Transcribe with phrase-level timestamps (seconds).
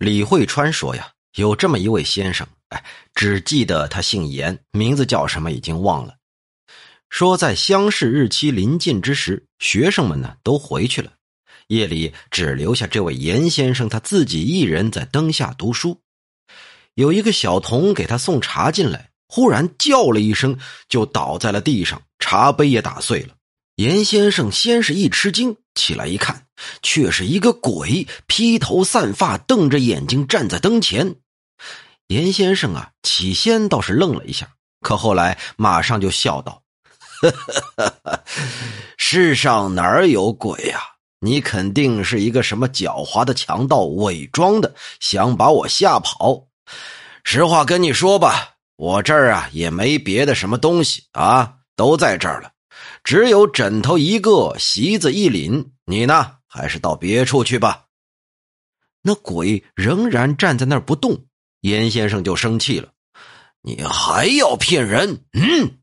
[0.00, 2.82] 李慧川说呀，有这么一位先生，哎，
[3.14, 6.14] 只记得他姓严，名字叫什么已经忘了。
[7.10, 11.12] 说在乡试日期临近之时，学生们呢都回去了，
[11.66, 16.00] 夜里只留下这位严先生他自己一人在灯下读书。
[16.94, 20.58] 有一个小童给他送茶进来，忽然叫了一声，
[20.88, 23.34] 就倒在了地上，茶杯也打碎了。
[23.76, 26.46] 严先生先是一吃惊，起来一看，
[26.82, 31.16] 却是一个鬼，披头散发，瞪着眼睛站在灯前。
[32.08, 34.48] 严先生啊，起先倒是愣了一下，
[34.80, 36.62] 可后来马上就笑道。
[38.96, 40.80] 世上哪有鬼呀？
[41.20, 46.46] 你肯定是一个什么狡猾的强盗，伪装的，想把我吓跑。
[47.24, 52.50] 实话跟你说吧，我这儿啊也没别的什么东西啊，都在这儿了，
[53.02, 55.72] 只有枕头一个，席子一领。
[55.84, 57.86] 你呢，还是到别处去吧。
[59.02, 61.26] 那鬼仍然站在那儿不动，
[61.60, 62.92] 严先生就生气了
[63.62, 65.78] ：“你还要骗人？”嗯，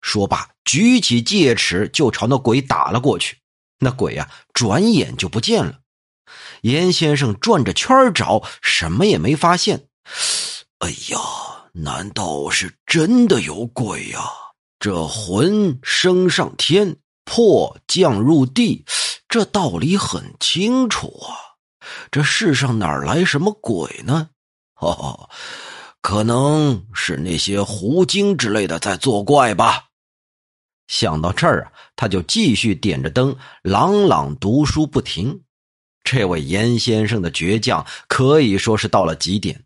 [0.00, 0.50] 说罢。
[0.64, 3.38] 举起戒尺就朝那鬼打了过去，
[3.78, 5.78] 那鬼啊，转眼就不见了。
[6.62, 9.86] 严先生转着圈找，什么也没发现。
[10.78, 11.18] 哎呀，
[11.72, 14.20] 难道是真的有鬼呀？
[14.78, 18.84] 这魂升上天，魄降入地，
[19.28, 21.34] 这道理很清楚啊。
[22.10, 24.30] 这世上哪来什么鬼呢？
[24.80, 25.30] 哦，
[26.02, 29.84] 可能是那些狐精之类的在作怪吧。
[30.88, 35.42] 想到这儿啊，他就继续点着灯，朗朗读书不停。
[36.04, 39.64] 这位严先生的倔强可以说是到了极点。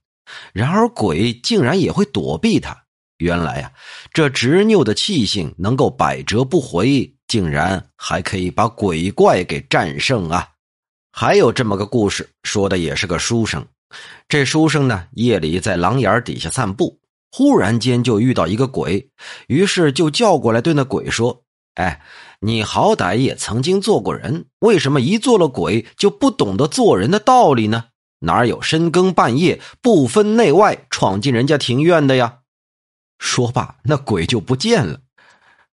[0.52, 2.84] 然而鬼竟然也会躲避他。
[3.20, 3.70] 原来呀，
[4.12, 10.48] 这执拗的气性能够百折不回，竟然还可以把鬼怪给战胜啊！
[11.12, 13.64] 还有这么个故事，说的也是个书生。
[14.28, 16.98] 这书生呢，夜里在廊檐底下散步。
[17.32, 19.08] 忽然间就遇到一个鬼，
[19.46, 21.44] 于是就叫过来对那鬼说
[21.76, 22.00] ：“哎，
[22.40, 27.84] 你好歹也曾经做过人，为什么一做了鬼就不懂得做人的道理呢？
[28.20, 32.38] 哪有深更半夜不分内外闯进人家庭院的呀？”
[33.20, 34.98] 说罢，那鬼就不见了。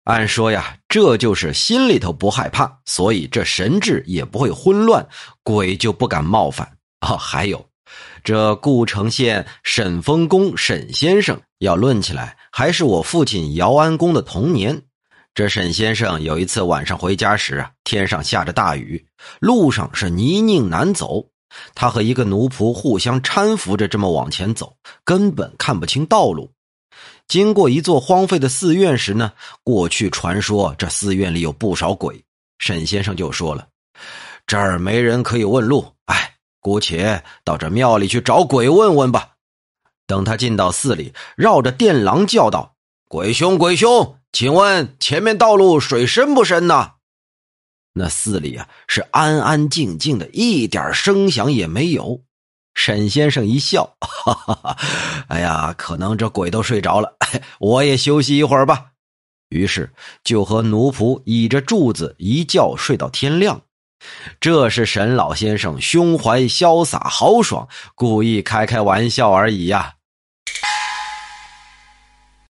[0.05, 5.07] 按说呀，这就是心里头不害怕，所以这神智也不会混乱，
[5.43, 6.67] 鬼就不敢冒犯
[6.99, 7.15] 啊。
[7.15, 7.63] 还有。
[8.23, 14.81] 这故城县沈丰公沈先生要论起来，还是我父亲姚安公的童年。
[15.35, 19.05] 这沈先生有一次晚上回家时啊，天上下着大雨，
[19.39, 21.29] 路上是泥泞难走，
[21.75, 26.51] 他和一个奴仆互相搀扶着这么往前走，根本看不清道路。
[27.27, 29.31] 经过一座荒废的寺院时呢，
[29.63, 32.23] 过去传说这寺院里有不少鬼。
[32.59, 33.67] 沈先生就说了
[34.47, 36.29] ：“这儿没人可以问路。”哎。
[36.63, 39.31] 姑且到这庙里去找鬼问问吧。
[40.07, 42.77] 等他进到寺里，绕着殿廊叫道
[43.09, 46.91] ：“鬼兄，鬼兄，请问前面道路水深不深呢？”
[47.91, 52.21] 那寺里啊是安安静静的，一点声响也没有。
[52.73, 54.77] 沈先生一笑：“哈哈哈，
[55.27, 57.15] 哎呀，可能这鬼都睡着了，
[57.59, 58.85] 我也休息一会儿吧。”
[59.49, 59.91] 于是
[60.23, 63.61] 就和奴仆倚着柱子一觉睡到天亮。
[64.41, 69.93] 这是沈老先生胸怀潇洒豪爽，故意开开玩笑而已呀。